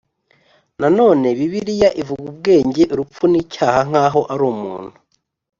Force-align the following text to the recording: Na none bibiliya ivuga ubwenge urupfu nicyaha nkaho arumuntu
Na 0.79 0.87
none 0.97 1.27
bibiliya 1.37 1.89
ivuga 2.01 2.25
ubwenge 2.31 2.83
urupfu 2.93 3.23
nicyaha 3.31 3.79
nkaho 3.89 4.21
arumuntu 4.33 4.95